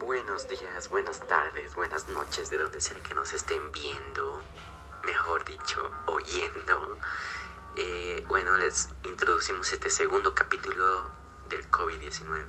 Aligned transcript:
buenos 0.00 0.48
días, 0.48 0.88
buenas 0.88 1.26
tardes, 1.26 1.74
buenas 1.74 2.08
noches, 2.08 2.50
de 2.50 2.58
donde 2.58 2.80
sea 2.80 3.00
que 3.02 3.14
nos 3.14 3.32
estén 3.32 3.72
viendo, 3.72 4.42
mejor 5.04 5.44
dicho, 5.44 5.90
oyendo. 6.06 6.98
Eh, 7.76 8.24
bueno, 8.28 8.56
les 8.56 8.88
introducimos 9.04 9.72
este 9.72 9.90
segundo 9.90 10.34
capítulo 10.34 11.10
del 11.48 11.68
COVID-19. 11.70 12.44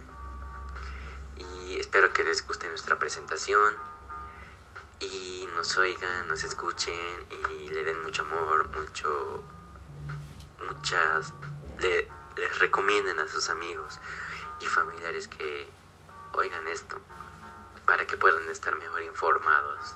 Y 1.38 1.80
espero 1.80 2.12
que 2.14 2.24
les 2.24 2.46
guste 2.46 2.68
nuestra 2.68 3.00
presentación 3.00 3.76
y 5.00 5.48
nos 5.56 5.78
oigan, 5.78 6.28
nos 6.28 6.44
escuchen 6.44 7.26
y 7.52 7.70
le 7.70 7.84
den 7.84 8.02
mucho 8.04 8.24
amor, 8.24 8.70
mucho, 8.78 9.44
muchas, 10.68 11.34
le, 11.80 12.08
les 12.36 12.60
recomienden 12.60 13.20
a 13.20 13.28
sus 13.28 13.50
amigos 13.50 14.00
y 14.62 14.66
familiares 14.66 15.28
que 15.28 15.70
oigan 16.34 16.68
esto 16.68 17.00
para 17.90 18.06
que 18.06 18.18
puedan 18.18 18.48
estar 18.50 18.76
mejor 18.76 19.02
informados 19.02 19.96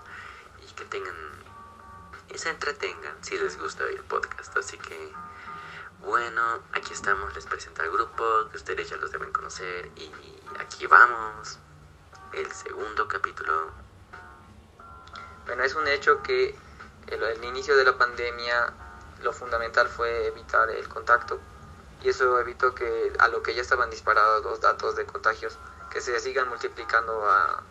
y 0.68 0.74
que 0.74 0.84
tengan 0.86 1.16
y 2.34 2.40
se 2.40 2.50
entretengan 2.50 3.24
si 3.24 3.38
les 3.38 3.56
gusta 3.60 3.84
oír 3.84 4.02
podcast. 4.02 4.58
Así 4.58 4.80
que, 4.80 5.14
bueno, 6.00 6.64
aquí 6.72 6.92
estamos, 6.92 7.36
les 7.36 7.46
presento 7.46 7.84
al 7.84 7.92
grupo 7.92 8.50
que 8.50 8.58
ustedes 8.58 8.90
ya 8.90 8.98
los 8.98 9.12
deben 9.12 9.32
conocer 9.32 9.92
y 9.96 10.12
aquí 10.60 10.88
vamos, 10.88 11.60
el 12.32 12.52
segundo 12.52 13.08
capítulo. 13.08 13.70
Bueno, 15.46 15.64
es 15.64 15.76
un 15.76 15.88
hecho 15.88 16.24
que 16.24 16.56
el, 17.10 17.22
el 17.22 17.44
inicio 17.44 17.78
de 17.78 17.84
la 17.84 17.96
pandemia 17.96 18.74
lo 19.22 19.34
fundamental 19.34 19.88
fue 19.88 20.26
evitar 20.26 20.68
el 20.72 20.90
contacto 20.90 21.40
y 22.02 22.10
eso 22.10 22.40
evitó 22.40 22.74
que 22.74 23.14
a 23.20 23.28
lo 23.28 23.44
que 23.44 23.54
ya 23.54 23.62
estaban 23.62 23.92
disparados 23.92 24.44
los 24.44 24.62
datos 24.62 24.96
de 24.96 25.06
contagios 25.06 25.60
que 25.92 26.02
se 26.02 26.20
sigan 26.20 26.50
multiplicando 26.50 27.30
a 27.30 27.62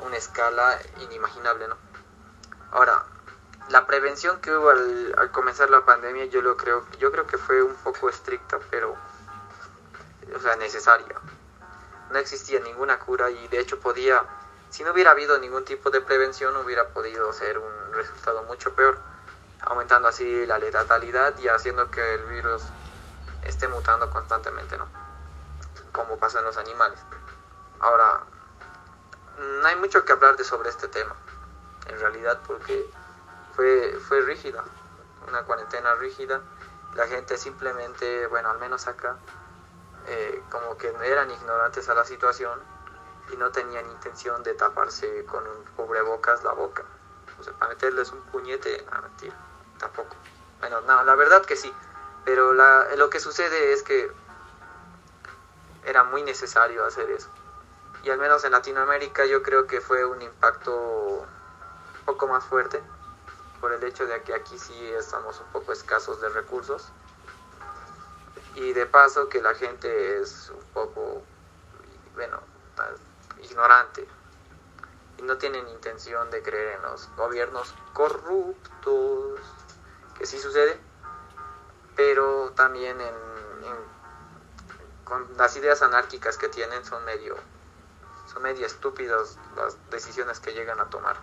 una 0.00 0.16
escala 0.16 0.78
inimaginable, 1.00 1.68
¿no? 1.68 1.76
Ahora, 2.72 3.04
la 3.68 3.86
prevención 3.86 4.40
que 4.40 4.54
hubo 4.54 4.70
al, 4.70 5.30
comenzar 5.32 5.70
la 5.70 5.84
pandemia 5.84 6.26
yo 6.26 6.42
lo 6.42 6.56
creo 6.56 6.84
yo 6.98 7.10
creo 7.10 7.26
que 7.26 7.38
fue 7.38 7.62
un 7.62 7.74
poco 7.76 8.10
estricta 8.10 8.58
pero 8.70 8.94
o 10.34 10.38
sea 10.40 10.56
necesaria. 10.56 11.14
No 12.10 12.18
existía 12.18 12.60
ninguna 12.60 12.98
cura 12.98 13.30
y 13.30 13.48
de 13.48 13.60
hecho 13.60 13.80
podía 13.80 14.22
si 14.70 14.84
no 14.84 14.92
hubiera 14.92 15.12
habido 15.12 15.38
ningún 15.38 15.64
tipo 15.64 15.90
de 15.90 16.00
prevención 16.00 16.56
hubiera 16.56 16.88
podido 16.88 17.32
ser 17.32 17.58
un 17.58 17.92
resultado 17.92 18.42
mucho 18.42 18.74
peor 18.74 18.98
aumentando 19.60 20.08
así 20.08 20.44
la 20.46 20.58
letalidad 20.58 21.38
y 21.38 21.48
haciendo 21.48 21.90
que 21.90 22.14
el 22.14 22.24
virus 22.24 22.62
esté 23.44 23.68
mutando 23.68 24.10
constantemente 24.10 24.76
no 24.76 24.86
como 25.92 26.18
pasa 26.18 26.40
en 26.40 26.44
los 26.46 26.56
animales. 26.56 26.98
Ahora 27.78 28.20
no 29.38 29.66
hay 29.66 29.76
mucho 29.76 30.04
que 30.04 30.12
hablar 30.12 30.36
de 30.36 30.44
sobre 30.44 30.70
este 30.70 30.88
tema 30.88 31.14
en 31.88 31.98
realidad 31.98 32.40
porque 32.46 32.88
fue, 33.54 33.98
fue 34.08 34.20
rígida, 34.22 34.64
una 35.28 35.42
cuarentena 35.44 35.94
rígida. 35.94 36.40
La 36.94 37.06
gente 37.06 37.36
simplemente, 37.36 38.26
bueno, 38.28 38.50
al 38.50 38.58
menos 38.58 38.86
acá, 38.86 39.16
eh, 40.06 40.42
como 40.50 40.76
que 40.76 40.94
eran 41.04 41.30
ignorantes 41.30 41.88
a 41.88 41.94
la 41.94 42.04
situación 42.04 42.60
y 43.32 43.36
no 43.36 43.50
tenían 43.50 43.90
intención 43.90 44.42
de 44.42 44.54
taparse 44.54 45.24
con 45.24 45.46
un 45.46 45.64
cubrebocas 45.76 46.44
la 46.44 46.52
boca. 46.52 46.84
O 47.38 47.42
sea, 47.42 47.52
para 47.54 47.70
meterles 47.70 48.12
un 48.12 48.20
puñete, 48.22 48.86
a 48.92 49.00
mentira, 49.00 49.34
tampoco. 49.78 50.14
Bueno, 50.60 50.80
no, 50.82 51.04
la 51.04 51.14
verdad 51.14 51.44
que 51.44 51.56
sí, 51.56 51.72
pero 52.24 52.52
lo 52.52 53.10
que 53.10 53.18
sucede 53.18 53.72
es 53.72 53.82
que 53.82 54.10
era 55.84 56.04
muy 56.04 56.22
necesario 56.22 56.84
hacer 56.86 57.10
eso. 57.10 57.28
Y 58.04 58.10
al 58.10 58.18
menos 58.18 58.44
en 58.44 58.52
Latinoamérica 58.52 59.24
yo 59.24 59.42
creo 59.42 59.66
que 59.66 59.80
fue 59.80 60.04
un 60.04 60.20
impacto 60.20 60.72
un 60.74 62.04
poco 62.04 62.28
más 62.28 62.44
fuerte 62.44 62.82
por 63.60 63.72
el 63.72 63.82
hecho 63.82 64.06
de 64.06 64.22
que 64.22 64.34
aquí 64.34 64.58
sí 64.58 64.74
estamos 64.92 65.40
un 65.40 65.46
poco 65.46 65.72
escasos 65.72 66.20
de 66.20 66.28
recursos. 66.28 66.90
Y 68.56 68.72
de 68.74 68.86
paso 68.86 69.28
que 69.28 69.40
la 69.40 69.54
gente 69.54 70.20
es 70.20 70.50
un 70.50 70.62
poco, 70.74 71.22
bueno, 72.14 72.40
ignorante 73.42 74.06
y 75.18 75.22
no 75.22 75.38
tienen 75.38 75.66
intención 75.68 76.30
de 76.30 76.42
creer 76.42 76.76
en 76.76 76.82
los 76.82 77.08
gobiernos 77.16 77.74
corruptos, 77.92 79.40
que 80.18 80.26
sí 80.26 80.38
sucede, 80.38 80.78
pero 81.96 82.52
también 82.54 83.00
en, 83.00 83.14
con 85.04 85.36
las 85.36 85.56
ideas 85.56 85.82
anárquicas 85.82 86.36
que 86.36 86.48
tienen 86.48 86.84
son 86.84 87.04
medio, 87.04 87.36
son 88.34 88.42
medio 88.42 88.66
estúpidas 88.66 89.38
las 89.56 89.76
decisiones 89.90 90.40
que 90.40 90.52
llegan 90.52 90.80
a 90.80 90.90
tomar. 90.90 91.16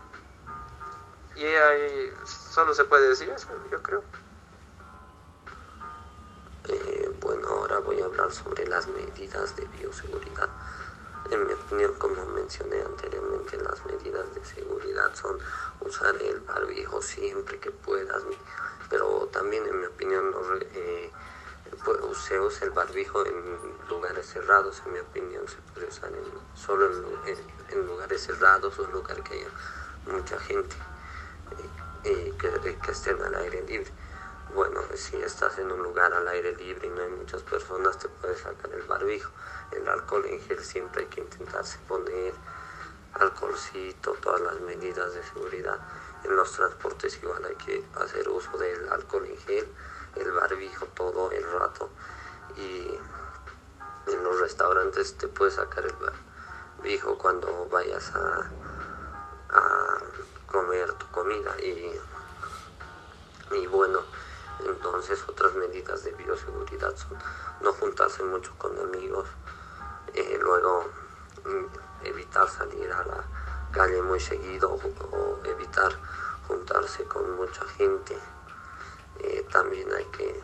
Y 1.35 1.45
ahí 1.45 2.13
solo 2.25 2.73
se 2.73 2.85
puede 2.85 3.09
decir 3.09 3.29
eso, 3.29 3.47
yo 3.71 3.81
creo. 3.81 4.03
Eh, 6.67 7.15
bueno, 7.19 7.47
ahora 7.47 7.79
voy 7.79 8.01
a 8.01 8.05
hablar 8.05 8.31
sobre 8.31 8.67
las 8.67 8.87
medidas 8.87 9.55
de 9.55 9.65
bioseguridad. 9.65 10.49
En 11.29 11.47
mi 11.47 11.53
opinión, 11.53 11.93
como 11.95 12.25
mencioné 12.27 12.81
anteriormente, 12.81 13.57
las 13.57 13.85
medidas 13.85 14.33
de 14.35 14.43
seguridad 14.43 15.13
son 15.15 15.37
usar 15.79 16.15
el 16.21 16.41
barbijo 16.41 17.01
siempre 17.01 17.59
que 17.59 17.71
puedas, 17.71 18.23
pero 18.89 19.29
también 19.31 19.65
en 19.65 19.79
mi 19.79 19.85
opinión 19.85 20.31
no, 20.31 20.39
eh, 20.59 21.11
se 22.15 22.39
usa 22.39 22.67
el 22.67 22.71
barbijo 22.71 23.25
en 23.25 23.33
lugares 23.89 24.27
cerrados, 24.27 24.81
en 24.85 24.93
mi 24.93 24.99
opinión 24.99 25.47
se 25.47 25.57
puede 25.73 25.87
usar 25.87 26.11
en, 26.11 26.23
solo 26.53 26.89
en, 27.25 27.87
lugares 27.87 28.21
cerrados 28.23 28.77
o 28.79 28.85
en 28.85 28.91
lugares 28.91 29.23
que 29.23 29.35
haya 29.35 29.49
mucha 30.05 30.39
gente 30.39 30.75
y 32.03 32.31
que, 32.31 32.77
que 32.83 32.91
estén 32.91 33.21
al 33.21 33.35
aire 33.35 33.63
libre. 33.63 33.91
Bueno, 34.53 34.81
si 34.95 35.15
estás 35.17 35.57
en 35.59 35.71
un 35.71 35.81
lugar 35.81 36.13
al 36.13 36.27
aire 36.27 36.55
libre 36.57 36.87
y 36.87 36.89
no 36.89 37.01
hay 37.01 37.09
muchas 37.09 37.41
personas, 37.43 37.97
te 37.97 38.09
puedes 38.09 38.39
sacar 38.39 38.73
el 38.73 38.81
barbijo. 38.81 39.31
El 39.71 39.87
alcohol 39.87 40.25
en 40.25 40.41
gel 40.41 40.59
siempre 40.59 41.03
hay 41.03 41.07
que 41.07 41.21
intentarse 41.21 41.79
poner 41.87 42.33
alcoholcito, 43.13 44.13
todas 44.21 44.41
las 44.41 44.59
medidas 44.61 45.13
de 45.13 45.23
seguridad. 45.23 45.79
En 46.25 46.35
los 46.35 46.51
transportes 46.51 47.17
igual 47.23 47.45
hay 47.45 47.55
que 47.55 47.83
hacer 47.95 48.27
uso 48.27 48.57
del 48.57 48.89
alcohol 48.89 49.25
en 49.25 49.37
gel, 49.37 49.67
el 50.15 50.31
barbijo 50.31 50.85
todo 50.87 51.31
el 51.31 51.43
rato. 51.51 51.89
Y 52.57 52.99
en 54.11 54.23
los 54.23 54.39
restaurantes 54.39 55.17
te 55.17 55.27
puedes 55.27 55.55
sacar 55.55 55.85
el 55.85 55.95
barbijo 56.77 57.17
cuando 57.17 57.67
vayas 57.69 58.11
a 58.15 58.49
comer 60.51 60.91
tu 60.93 61.07
comida 61.07 61.55
y, 61.61 61.97
y 63.55 63.67
bueno, 63.67 63.99
entonces 64.65 65.23
otras 65.27 65.53
medidas 65.55 66.03
de 66.03 66.11
bioseguridad 66.11 66.95
son 66.95 67.17
no 67.61 67.73
juntarse 67.73 68.23
mucho 68.23 68.53
con 68.57 68.77
amigos, 68.77 69.27
eh, 70.13 70.37
luego 70.41 70.89
evitar 72.03 72.49
salir 72.49 72.91
a 72.91 73.05
la 73.05 73.23
calle 73.71 74.01
muy 74.01 74.19
seguido 74.19 74.71
o, 74.71 75.39
evitar 75.45 75.93
juntarse 76.47 77.05
con 77.05 77.35
mucha 77.37 77.65
gente. 77.77 78.17
Eh, 79.19 79.45
también 79.51 79.91
hay 79.93 80.05
que 80.05 80.41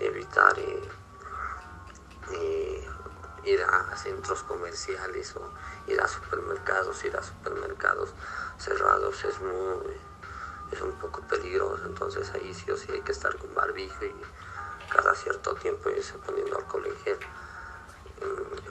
evitar 0.00 0.58
eh, 0.58 0.88
ir 3.44 3.62
a 3.62 3.96
centros 3.96 4.42
comerciales 4.42 5.34
o 5.36 5.50
ir 5.86 6.00
a 6.00 6.08
supermercados, 6.08 7.04
ir 7.04 7.16
a 7.16 7.22
supermercados 7.22 8.14
cerrados 8.58 9.24
es 9.24 9.40
muy 9.40 9.96
es 10.72 10.80
un 10.82 10.92
poco 10.92 11.20
peligroso, 11.22 11.84
entonces 11.84 12.30
ahí 12.32 12.54
sí 12.54 12.70
o 12.70 12.76
sí 12.76 12.92
hay 12.92 13.00
que 13.00 13.10
estar 13.12 13.36
con 13.36 13.52
barbijo 13.54 14.04
y 14.04 14.14
cada 14.88 15.14
cierto 15.14 15.54
tiempo 15.54 15.90
irse 15.90 16.16
poniendo 16.18 16.56
alcohol 16.56 16.86
en 16.86 16.96
gel. 16.98 17.18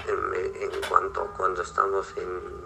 En, 0.07 0.61
en, 0.61 0.81
cuanto 0.87 1.25
cuando 1.35 1.61
estamos 1.61 2.13
en 2.15 2.65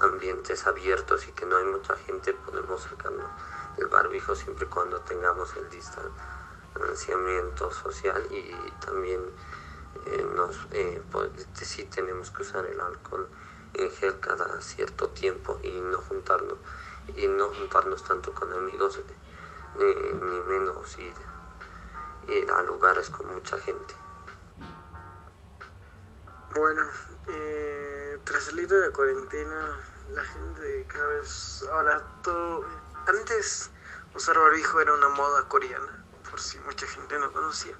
ambientes 0.00 0.66
abiertos 0.66 1.28
y 1.28 1.32
que 1.32 1.46
no 1.46 1.56
hay 1.58 1.64
mucha 1.64 1.94
gente, 1.96 2.32
podemos 2.32 2.82
sacarnos 2.82 3.30
el 3.78 3.86
barbijo 3.86 4.34
siempre 4.34 4.66
y 4.66 4.68
cuando 4.68 5.00
tengamos 5.00 5.54
el 5.56 5.68
distanciamiento 5.68 7.70
social 7.70 8.26
y 8.30 8.54
también 8.84 9.20
eh, 10.06 10.26
nos, 10.34 10.66
eh, 10.72 11.02
pues, 11.10 11.30
sí 11.54 11.84
tenemos 11.84 12.30
que 12.30 12.42
usar 12.42 12.64
el 12.66 12.80
alcohol 12.80 13.28
en 13.74 13.90
gel 13.90 14.20
cada 14.20 14.60
cierto 14.60 15.08
tiempo 15.08 15.58
y 15.62 15.80
no 15.80 15.98
juntarnos 15.98 16.58
y 17.16 17.26
no 17.26 17.48
juntarnos 17.48 18.04
tanto 18.04 18.32
con 18.32 18.52
amigos 18.52 19.00
eh, 19.78 20.20
ni 20.22 20.40
menos 20.40 20.98
ir, 20.98 21.14
a 22.50 22.62
lugares 22.62 23.10
con 23.10 23.32
mucha 23.32 23.58
gente. 23.58 23.94
Bueno, 26.54 26.82
tras 28.24 28.44
salir 28.44 28.66
de 28.66 28.80
la 28.80 28.92
cuarentena, 28.92 29.78
la 30.12 30.24
gente 30.24 30.86
cada 30.88 31.06
vez 31.08 31.64
ahora 31.70 32.02
todo 32.22 32.64
antes 33.06 33.70
usar 34.14 34.38
barbijo 34.38 34.80
era 34.80 34.92
una 34.94 35.08
moda 35.10 35.48
coreana, 35.48 36.04
por 36.30 36.40
si 36.40 36.58
mucha 36.60 36.86
gente 36.86 37.18
no 37.18 37.32
conocía 37.32 37.76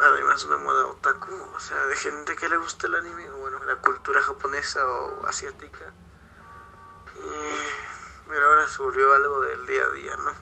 además 0.00 0.44
una 0.44 0.56
moda 0.56 0.86
otaku, 0.86 1.34
o 1.54 1.60
sea, 1.60 1.86
de 1.86 1.96
gente 1.96 2.36
que 2.36 2.48
le 2.48 2.56
gusta 2.56 2.86
el 2.86 2.94
anime, 2.94 3.28
o 3.30 3.38
bueno, 3.38 3.62
la 3.64 3.76
cultura 3.76 4.22
japonesa 4.22 4.86
o 4.86 5.26
asiática. 5.26 5.92
pero 8.28 8.46
ahora 8.46 8.66
se 8.68 8.82
volvió 8.82 9.12
algo 9.12 9.40
del 9.40 9.66
día 9.66 9.84
a 9.84 9.90
día, 9.90 10.16
¿no? 10.16 10.32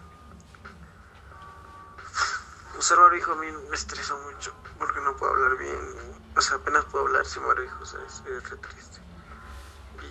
Usar 2.79 2.99
barbijo 2.99 3.33
a 3.33 3.37
mí 3.37 3.51
me 3.51 3.75
estresa 3.75 4.15
mucho, 4.15 4.55
porque 4.79 5.01
no 5.01 5.17
puedo 5.17 5.33
hablar 5.33 5.57
bien, 5.59 6.25
o 6.37 6.41
sea, 6.41 6.57
apenas 6.57 6.85
puedo 6.87 7.07
hablar 7.07 7.27
sin 7.27 7.47
barbijo, 7.47 7.85
¿sabes? 7.85 8.23
Es 8.27 8.51
re 8.51 8.57
triste. 8.57 9.01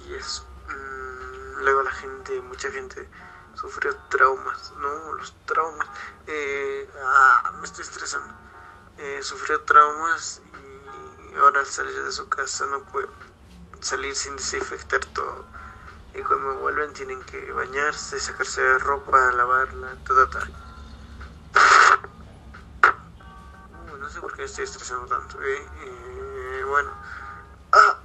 Y 0.06 0.14
eso. 0.14 0.46
Mm, 0.68 1.64
luego 1.64 1.82
la 1.82 1.92
gente, 1.92 2.42
mucha 2.42 2.70
gente 2.70 3.10
sufrió 3.60 3.96
traumas, 4.10 4.72
¿no? 4.78 5.14
Los 5.14 5.34
traumas. 5.46 5.88
Eh, 6.28 6.90
ah, 7.04 7.52
me 7.60 7.66
estoy 7.66 7.84
estresando. 7.84 8.34
Eh, 8.98 9.20
sufrió 9.22 9.62
traumas 9.62 10.42
y 11.32 11.36
ahora 11.36 11.60
al 11.60 11.66
salir 11.66 12.04
de 12.04 12.12
su 12.12 12.28
casa 12.30 12.66
no 12.68 12.84
puede 12.86 13.08
salir 13.82 14.16
sin 14.16 14.36
desinfectar 14.36 15.04
todo. 15.14 15.46
Y 16.14 16.22
cuando 16.22 16.56
vuelven 16.56 16.94
tienen 16.94 17.22
que 17.24 17.52
bañarse, 17.52 18.20
sacarse 18.20 18.62
de 18.62 18.80
ropa, 18.80 19.32
lavarla, 19.32 19.96
todo, 20.06 20.28
tal. 20.30 20.50
Uh, 23.92 23.98
no 23.98 24.10
sé 24.10 24.22
por 24.22 24.36
qué 24.36 24.44
estoy 24.46 24.64
estresando 24.64 25.06
tanto. 25.08 25.42
¿eh? 25.42 25.68
eh 25.84 26.64
bueno, 26.66 26.92
ah, 27.74 28.00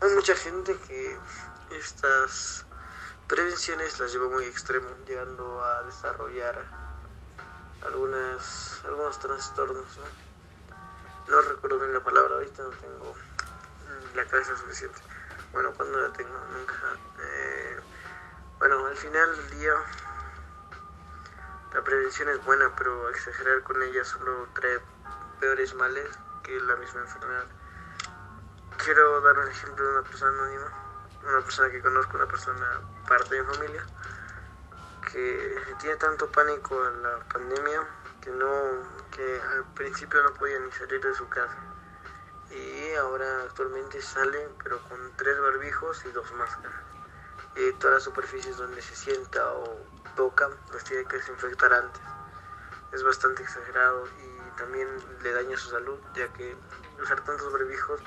hay 0.00 0.14
mucha 0.14 0.34
gente 0.34 0.76
que 0.86 1.18
estas 1.70 2.64
prevenciones 3.30 4.00
las 4.00 4.12
llevó 4.12 4.28
muy 4.28 4.44
extremo, 4.44 4.88
llegando 5.06 5.62
a 5.62 5.84
desarrollar 5.84 6.64
algunas, 7.86 8.82
algunos 8.84 9.20
trastornos. 9.20 9.86
¿no? 11.28 11.40
recuerdo 11.42 11.78
bien 11.78 11.94
la 11.94 12.02
palabra, 12.02 12.34
ahorita 12.34 12.64
no 12.64 12.70
tengo 12.70 13.14
la 14.16 14.24
cabeza 14.24 14.56
suficiente. 14.56 14.98
Bueno, 15.52 15.72
cuando 15.76 16.00
la 16.00 16.12
tengo, 16.12 16.36
nunca. 16.52 16.74
Eh, 17.22 17.80
bueno, 18.58 18.84
al 18.86 18.96
final 18.96 19.36
del 19.36 19.60
día, 19.60 19.74
la 21.72 21.84
prevención 21.84 22.30
es 22.30 22.44
buena, 22.44 22.74
pero 22.76 23.10
exagerar 23.10 23.62
con 23.62 23.80
ella 23.80 24.04
solo 24.04 24.48
trae 24.54 24.80
peores 25.38 25.72
males 25.76 26.18
que 26.42 26.58
la 26.58 26.74
misma 26.74 27.02
enfermedad. 27.02 27.46
Quiero 28.84 29.20
dar 29.20 29.38
un 29.38 29.48
ejemplo 29.48 29.84
de 29.84 29.92
una 29.92 30.02
persona 30.02 30.32
anónima, 30.32 30.72
una 31.28 31.40
persona 31.42 31.70
que 31.70 31.80
conozco, 31.80 32.16
una 32.16 32.26
persona 32.26 32.80
parte 33.10 33.34
de 33.34 33.42
mi 33.42 33.54
familia, 33.54 33.84
que 35.10 35.74
tiene 35.80 35.96
tanto 35.96 36.30
pánico 36.30 36.80
a 36.80 36.90
la 36.90 37.18
pandemia 37.24 37.84
que 38.20 38.30
no 38.30 38.48
que 39.10 39.40
al 39.52 39.64
principio 39.74 40.22
no 40.22 40.32
podía 40.34 40.60
ni 40.60 40.70
salir 40.70 41.00
de 41.00 41.12
su 41.14 41.28
casa. 41.28 41.56
Y 42.52 42.94
ahora 42.94 43.42
actualmente 43.42 44.00
sale 44.00 44.48
pero 44.62 44.78
con 44.88 44.98
tres 45.16 45.40
barbijos 45.40 46.04
y 46.04 46.12
dos 46.12 46.32
máscaras. 46.34 46.82
Y 47.56 47.72
todas 47.80 47.94
las 47.94 48.04
superficies 48.04 48.56
donde 48.56 48.80
se 48.80 48.94
sienta 48.94 49.54
o 49.54 49.64
toca 50.14 50.48
las 50.72 50.84
tiene 50.84 51.04
que 51.06 51.16
desinfectar 51.16 51.72
antes. 51.72 52.02
Es 52.92 53.02
bastante 53.02 53.42
exagerado 53.42 54.06
y 54.06 54.56
también 54.56 54.88
le 55.22 55.32
daña 55.32 55.56
su 55.56 55.70
salud 55.70 55.98
ya 56.14 56.32
que 56.32 56.56
usar 57.02 57.24
tantos 57.24 57.52
barbijos 57.52 58.00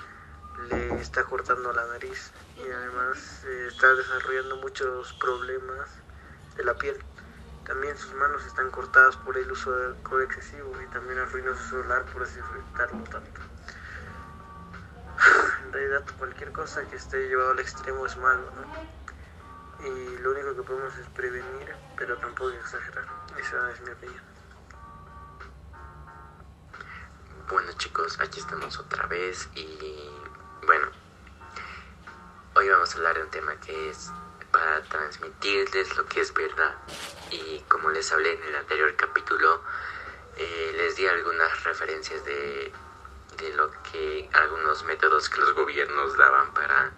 le 0.70 1.02
está 1.02 1.24
cortando 1.26 1.72
la 1.74 1.86
nariz 1.88 2.32
y 2.58 2.70
además 2.70 3.44
eh, 3.46 3.68
está 3.68 3.94
desarrollando 3.94 4.58
muchos 4.58 5.14
problemas 5.14 5.90
de 6.56 6.64
la 6.64 6.76
piel 6.76 7.04
también 7.66 7.98
sus 7.98 8.14
manos 8.16 8.46
están 8.46 8.70
cortadas 8.72 9.16
por 9.18 9.38
el 9.38 9.50
uso 9.50 9.72
de 9.72 9.86
alcohol 9.88 10.24
excesivo 10.24 10.74
y 10.82 10.88
también 10.88 11.20
arruinó 11.20 11.56
su 11.56 11.70
celular 11.70 12.04
por 12.12 12.26
desinfectarlo 12.26 13.04
tanto. 13.06 13.42
En 15.66 15.72
realidad 15.72 16.04
cualquier 16.20 16.52
cosa 16.52 16.84
que 16.88 16.98
esté 16.98 17.28
llevado 17.28 17.52
al 17.52 17.60
extremo 17.60 18.06
es 18.06 18.18
malo, 18.18 18.44
¿no? 18.52 19.88
Y 19.88 20.18
lo 20.20 20.32
único 20.32 20.56
que 20.56 20.62
podemos 20.64 20.96
es 20.98 21.08
prevenir, 21.10 21.76
pero 21.98 22.18
tampoco 22.18 22.52
exagerar. 22.52 23.06
Esa 23.40 23.72
es 23.72 23.82
mi 23.82 23.90
opinión. 23.92 24.22
Bueno 27.50 27.72
chicos, 27.78 28.20
aquí 28.20 28.40
estamos 28.40 28.78
otra 28.78 29.08
vez 29.08 29.50
y 29.56 30.12
hoy 32.64 32.70
vamos 32.70 32.94
a 32.94 32.98
hablar 32.98 33.16
de 33.18 33.24
un 33.24 33.30
tema 33.30 33.56
que 33.60 33.90
es 33.90 34.10
para 34.50 34.82
transmitirles 34.84 35.98
lo 35.98 36.06
que 36.06 36.22
es 36.22 36.34
verdad. 36.34 36.74
Y 37.30 37.60
como 37.68 37.90
les 37.90 38.10
hablé 38.14 38.36
en 38.36 38.44
el 38.44 38.56
anterior 38.56 38.96
capítulo, 38.96 39.62
eh, 40.38 40.74
les 40.78 40.96
di 40.96 41.06
algunas 41.06 41.62
referencias 41.66 42.24
de, 42.24 42.72
de, 43.38 43.54
lo 43.56 43.70
que 43.92 44.30
algunos 44.32 44.86
métodos 44.86 45.28
que 45.28 45.42
los 45.42 45.54
gobiernos 45.54 46.16
daban 46.16 46.54
para 46.54 46.92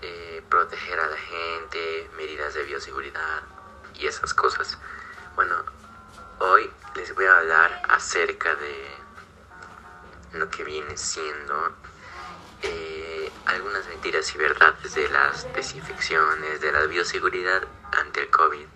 eh, 0.00 0.42
proteger 0.48 0.98
a 0.98 1.06
la 1.08 1.18
gente, 1.18 2.10
medidas 2.16 2.54
de 2.54 2.62
bioseguridad 2.62 3.42
y 3.92 4.06
esas 4.06 4.32
cosas. 4.32 4.78
Bueno, 5.36 5.54
hoy 6.38 6.70
les 6.94 7.14
voy 7.14 7.26
a 7.26 7.40
hablar 7.40 7.82
acerca 7.90 8.54
de 8.54 8.90
lo 10.32 10.48
que 10.48 10.64
viene 10.64 10.96
siendo 10.96 11.74
algunas 13.46 13.86
mentiras 13.88 14.34
y 14.34 14.38
verdades 14.38 14.94
de 14.94 15.08
las 15.08 15.52
desinfecciones, 15.54 16.60
de 16.60 16.72
la 16.72 16.86
bioseguridad 16.86 17.62
ante 17.92 18.22
el 18.22 18.30
COVID. 18.30 18.66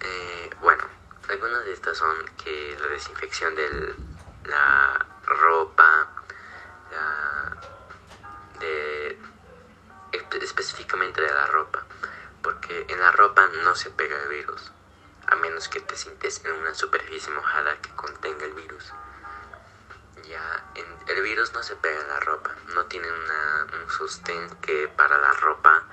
Eh, 0.00 0.50
bueno, 0.60 0.84
algunas 1.28 1.64
de 1.64 1.72
estas 1.72 1.98
son 1.98 2.16
que 2.42 2.76
la 2.80 2.88
desinfección 2.88 3.54
de 3.54 3.94
la 4.44 5.06
ropa, 5.26 6.08
de, 8.60 9.18
específicamente 10.40 11.20
de 11.20 11.32
la 11.32 11.46
ropa, 11.46 11.84
porque 12.42 12.86
en 12.88 13.00
la 13.00 13.10
ropa 13.12 13.48
no 13.64 13.74
se 13.74 13.90
pega 13.90 14.22
el 14.22 14.28
virus, 14.28 14.72
a 15.26 15.36
menos 15.36 15.68
que 15.68 15.80
te 15.80 15.96
sientes 15.96 16.44
en 16.44 16.52
una 16.52 16.74
superficie 16.74 17.32
mojada 17.32 17.76
que 17.80 17.90
contenga 17.96 18.44
el 18.44 18.52
virus 18.52 18.92
el 21.08 21.22
virus 21.22 21.52
no 21.52 21.62
se 21.62 21.76
pega 21.76 22.00
en 22.00 22.08
la 22.08 22.20
ropa, 22.20 22.54
no 22.74 22.84
tiene 22.86 23.10
una, 23.10 23.66
un 23.82 23.90
sostén 23.90 24.50
que 24.60 24.88
para 24.88 25.18
la 25.18 25.32
ropa. 25.32 25.84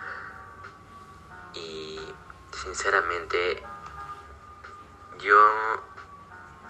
Y 1.53 1.99
sinceramente 2.51 3.63
yo 5.19 5.83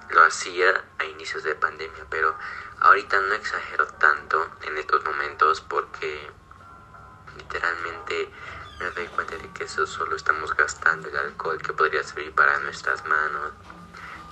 lo 0.10 0.24
hacía 0.24 0.84
a 1.00 1.06
inicios 1.06 1.44
de 1.44 1.56
pandemia, 1.56 2.06
pero 2.10 2.36
ahorita 2.82 3.20
no 3.22 3.34
exagero 3.34 3.88
tanto 3.88 4.48
en 4.62 4.78
estos 4.78 5.04
momentos 5.06 5.62
porque 5.62 6.30
literalmente 7.38 8.32
me 8.80 8.92
doy 8.92 9.08
cuenta 9.08 9.38
de 9.38 9.50
que 9.54 9.64
eso 9.64 9.88
solo 9.88 10.16
estamos 10.16 10.56
gastando 10.56 11.08
el 11.08 11.18
alcohol 11.18 11.62
que 11.62 11.74
podría 11.74 12.04
servir 12.04 12.34
para 12.34 12.60
nuestras 12.60 13.06
manos, 13.06 13.54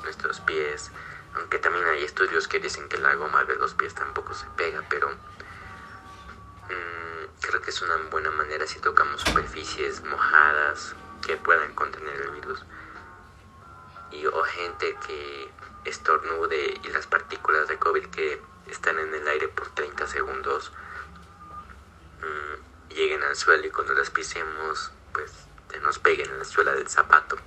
nuestros 0.03 0.39
pies, 0.41 0.91
aunque 1.35 1.59
también 1.59 1.85
hay 1.85 2.03
estudios 2.03 2.47
que 2.47 2.59
dicen 2.59 2.89
que 2.89 2.97
la 2.97 3.15
goma 3.15 3.43
de 3.45 3.55
los 3.55 3.73
pies 3.73 3.93
tampoco 3.93 4.33
se 4.33 4.47
pega, 4.57 4.83
pero 4.89 5.09
mm, 5.09 7.41
creo 7.41 7.61
que 7.61 7.69
es 7.69 7.81
una 7.81 7.95
buena 8.09 8.31
manera 8.31 8.67
si 8.67 8.79
tocamos 8.79 9.21
superficies 9.21 10.03
mojadas 10.03 10.95
que 11.25 11.37
puedan 11.37 11.73
contener 11.73 12.21
el 12.21 12.31
virus. 12.31 12.65
Y 14.11 14.25
o 14.25 14.43
gente 14.43 14.97
que 15.07 15.49
estornude 15.85 16.79
y 16.83 16.89
las 16.89 17.07
partículas 17.07 17.67
de 17.67 17.77
COVID 17.77 18.07
que 18.07 18.41
están 18.67 18.99
en 18.99 19.13
el 19.13 19.27
aire 19.27 19.47
por 19.47 19.69
30 19.69 20.05
segundos 20.07 20.71
mm, 22.19 22.93
lleguen 22.93 23.23
al 23.23 23.35
suelo 23.35 23.65
y 23.65 23.71
cuando 23.71 23.93
las 23.93 24.09
pisemos 24.09 24.91
pues 25.13 25.31
nos 25.81 25.99
peguen 25.99 26.29
en 26.29 26.39
la 26.39 26.45
suela 26.45 26.73
del 26.73 26.89
zapato. 26.89 27.37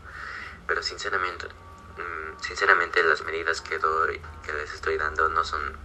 Pero 0.67 0.83
sinceramente 0.83 1.49
sinceramente 2.41 3.03
las 3.03 3.23
medidas 3.23 3.61
que 3.61 3.79
doy 3.79 4.21
que 4.45 4.53
les 4.53 4.73
estoy 4.73 4.97
dando 4.99 5.29
no 5.29 5.45
son 5.45 5.77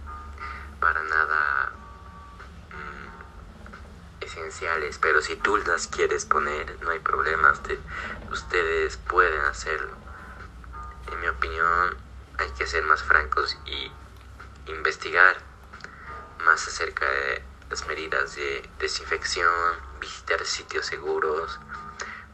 para 0.80 1.02
nada 1.02 1.72
mm, 2.70 4.24
esenciales 4.24 4.98
pero 4.98 5.20
si 5.22 5.36
tú 5.36 5.56
las 5.58 5.86
quieres 5.86 6.24
poner 6.24 6.80
no 6.82 6.90
hay 6.90 6.98
problema 7.00 7.52
ustedes 8.30 8.96
pueden 8.96 9.40
hacerlo. 9.42 9.90
En 11.10 11.20
mi 11.20 11.28
opinión 11.28 11.96
hay 12.38 12.50
que 12.52 12.66
ser 12.66 12.82
más 12.84 13.02
francos 13.02 13.58
y 13.66 13.90
investigar 14.70 15.36
más 16.44 16.66
acerca 16.66 17.06
de 17.06 17.42
las 17.68 17.86
medidas 17.86 18.36
de 18.36 18.68
desinfección 18.78 19.50
visitar 20.00 20.44
sitios 20.44 20.86
seguros 20.86 21.60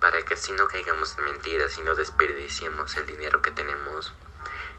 para 0.07 0.23
que 0.23 0.35
así 0.35 0.53
no 0.53 0.69
caigamos 0.69 1.19
en 1.19 1.25
mentiras 1.25 1.77
y 1.79 1.83
no 1.83 1.97
desperdiciemos 1.97 2.97
el 2.97 3.07
dinero 3.07 3.43
que 3.43 3.51
tenemos 3.51 4.15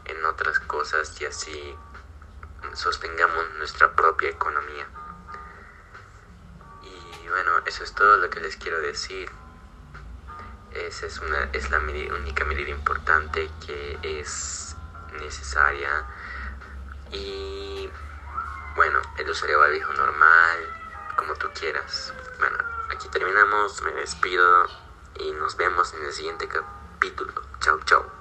en 0.06 0.24
otras 0.24 0.58
cosas 0.60 1.20
y 1.20 1.26
así 1.26 1.76
sostengamos 2.72 3.44
nuestra 3.58 3.94
propia 3.94 4.30
economía. 4.30 4.86
Y 6.82 7.28
bueno, 7.28 7.58
eso 7.66 7.84
es 7.84 7.94
todo 7.94 8.16
lo 8.16 8.30
que 8.30 8.40
les 8.40 8.56
quiero 8.56 8.80
decir. 8.80 9.30
Esa 10.70 11.04
es, 11.04 11.18
una, 11.18 11.50
es 11.52 11.70
la 11.70 11.78
única 11.78 12.46
medida 12.46 12.70
importante 12.70 13.50
que 13.66 13.98
es 14.02 14.76
necesaria 15.20 16.06
Y 17.12 17.90
bueno, 18.76 19.02
el 19.18 19.26
de 19.26 19.56
barbijo 19.56 19.92
normal, 19.92 20.58
como 21.16 21.34
tú 21.34 21.50
quieras. 21.52 22.14
Bueno, 22.38 22.56
aquí 22.90 23.08
terminamos, 23.10 23.82
me 23.82 23.92
despido 23.92 24.87
y 25.18 25.32
nos 25.32 25.56
vemos 25.56 25.92
en 25.94 26.04
el 26.04 26.12
siguiente 26.12 26.48
capítulo. 26.48 27.32
Chau, 27.60 27.78
chau. 27.84 28.17